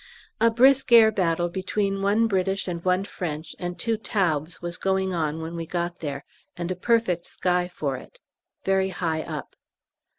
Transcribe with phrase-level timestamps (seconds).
[0.39, 5.13] A brisk air battle between one British and one French and two Taubes was going
[5.13, 6.25] on when we got there,
[6.57, 8.19] and a perfect sky for it.
[8.65, 9.55] Very high up.